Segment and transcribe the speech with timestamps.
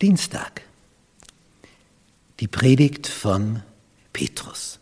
[0.00, 0.62] Dienstag.
[2.40, 3.62] Die Predigt von
[4.12, 4.78] Petrus.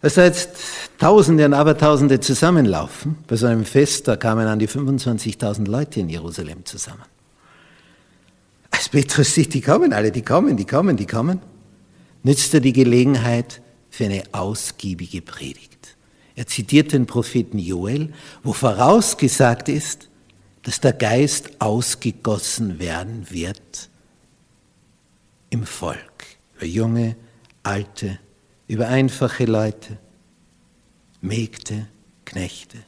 [0.00, 0.50] Als da jetzt
[0.98, 6.08] Tausende und Abertausende zusammenlaufen, bei so einem Fest, da kamen an die 25.000 Leute in
[6.08, 7.04] Jerusalem zusammen.
[8.70, 11.40] Als Petrus sieht, die kommen alle, die kommen, die kommen, die kommen,
[12.22, 13.60] nützt er die Gelegenheit
[13.90, 15.96] für eine ausgiebige Predigt.
[16.34, 20.08] Er zitiert den Propheten Joel, wo vorausgesagt ist,
[20.66, 23.88] dass der Geist ausgegossen werden wird
[25.48, 26.24] im Volk,
[26.56, 27.14] über junge,
[27.62, 28.18] alte,
[28.66, 29.96] über einfache Leute,
[31.20, 31.86] Mägde,
[32.24, 32.78] Knechte.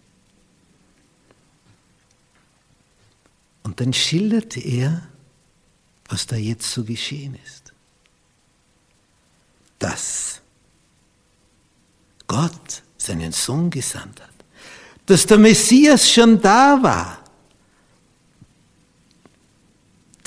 [3.63, 5.07] Und dann schilderte er,
[6.09, 7.73] was da jetzt so geschehen ist.
[9.79, 10.41] Dass
[12.27, 14.31] Gott seinen Sohn gesandt hat,
[15.07, 17.18] dass der Messias schon da war,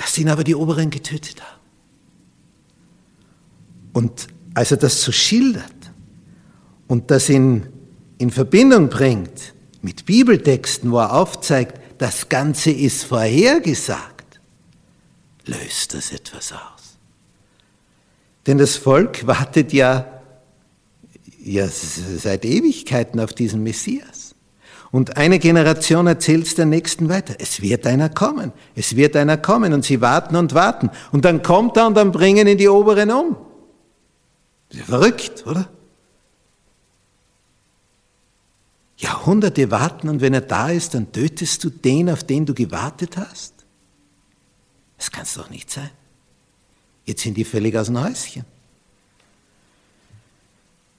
[0.01, 1.59] dass ihn aber die Oberen getötet haben.
[3.93, 5.63] Und als er das so schildert
[6.87, 7.67] und das in,
[8.17, 14.39] in Verbindung bringt mit Bibeltexten, wo er aufzeigt, das Ganze ist vorhergesagt,
[15.45, 16.97] löst das etwas aus.
[18.47, 20.19] Denn das Volk wartet ja,
[21.43, 24.20] ja seit Ewigkeiten auf diesen Messias.
[24.91, 27.35] Und eine Generation erzählt es der nächsten weiter.
[27.39, 28.51] Es wird einer kommen.
[28.75, 29.73] Es wird einer kommen.
[29.73, 30.89] Und sie warten und warten.
[31.11, 33.37] Und dann kommt er und dann bringen ihn die Oberen um.
[34.71, 35.69] Ja verrückt, oder?
[39.01, 43.17] Jahrhunderte warten und wenn er da ist, dann tötest du den, auf den du gewartet
[43.17, 43.53] hast?
[44.97, 45.89] Das kann es doch nicht sein.
[47.05, 48.45] Jetzt sind die völlig aus dem Häuschen.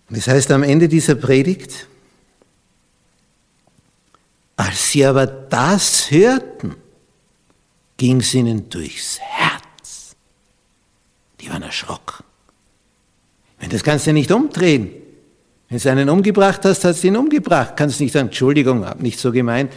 [0.08, 1.86] Und das heißt am Ende dieser Predigt,
[4.56, 6.76] als sie aber das hörten,
[7.96, 10.14] ging es ihnen durchs Herz.
[11.40, 12.24] Die waren erschrocken.
[13.58, 14.90] Wenn das kannst du nicht umdrehen.
[15.68, 17.76] Wenn du einen umgebracht hast, hast du ihn umgebracht.
[17.76, 19.72] Kannst nicht sagen, Entschuldigung, hab nicht so gemeint,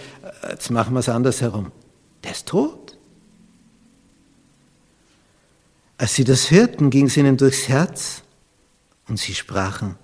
[0.50, 1.72] jetzt machen wir es andersherum.
[2.24, 2.98] Der ist tot.
[5.98, 8.24] Als sie das hörten, ging es ihnen durchs Herz
[9.08, 9.96] und sie sprachen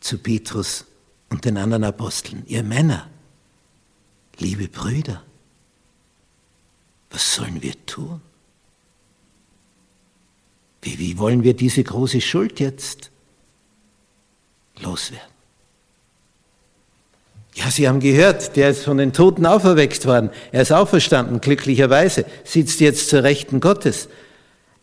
[0.00, 0.84] zu Petrus
[1.28, 3.08] und den anderen Aposteln, ihr Männer,
[4.38, 5.22] liebe Brüder,
[7.10, 8.20] was sollen wir tun?
[10.82, 13.10] Wie, wie wollen wir diese große Schuld jetzt
[14.80, 15.26] loswerden?
[17.54, 20.30] Ja, Sie haben gehört, der ist von den Toten auferweckt worden.
[20.52, 24.08] Er ist auferstanden, glücklicherweise, sitzt jetzt zur Rechten Gottes.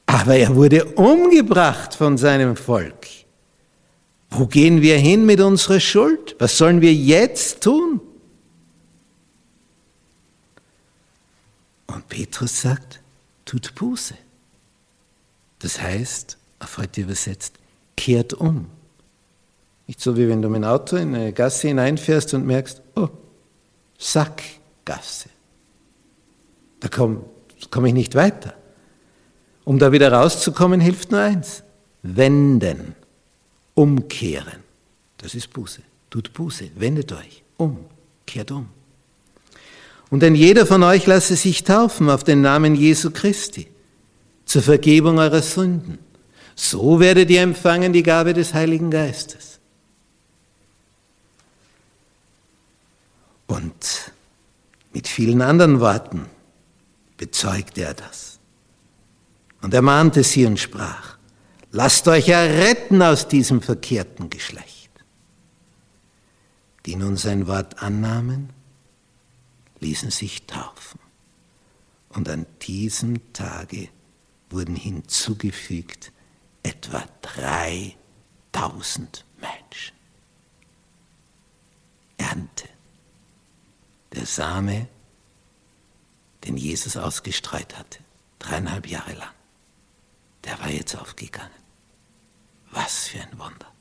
[0.06, 3.08] Aber er wurde umgebracht von seinem Volk.
[4.30, 6.36] Wo gehen wir hin mit unserer Schuld?
[6.40, 8.02] Was sollen wir jetzt tun?
[12.06, 13.02] Und Petrus sagt,
[13.46, 14.14] tut Buße.
[15.60, 17.56] Das heißt, auf heute übersetzt,
[17.98, 18.68] kehrt um.
[19.88, 23.10] Nicht so wie wenn du mit dem Auto in eine Gasse hineinfährst und merkst, oh,
[23.98, 25.30] Sackgasse.
[26.80, 27.24] Da komme
[27.72, 28.54] komm ich nicht weiter.
[29.64, 31.64] Um da wieder rauszukommen, hilft nur eins.
[32.04, 32.94] Wenden,
[33.74, 34.64] umkehren.
[35.18, 35.82] Das ist Buße.
[36.12, 37.86] Tut Buße, wendet euch um,
[38.28, 38.75] kehrt um.
[40.10, 43.68] Und denn jeder von euch lasse sich taufen auf den Namen Jesu Christi
[44.46, 46.00] zur Vergebung eurer Sünden.
[46.56, 49.60] So werdet ihr empfangen die Gabe des Heiligen Geistes.
[53.48, 54.12] Und
[54.94, 56.28] mit vielen anderen Worten
[57.18, 58.40] bezeugte er das.
[59.62, 61.18] Und er mahnte sie und sprach,
[61.72, 64.92] lasst euch erretten aus diesem verkehrten Geschlecht.
[66.86, 68.50] Die nun sein Wort annahmen
[69.86, 71.00] ließen sich taufen.
[72.10, 73.90] Und an diesem Tage
[74.50, 76.12] wurden hinzugefügt
[76.64, 77.96] etwa 3000
[79.40, 79.96] Menschen.
[82.18, 82.68] Ernte.
[84.14, 84.88] Der Same,
[86.46, 88.00] den Jesus ausgestreut hatte,
[88.40, 89.36] dreieinhalb Jahre lang,
[90.46, 91.52] der war jetzt aufgegangen.
[92.72, 93.75] Was für ein Wunder.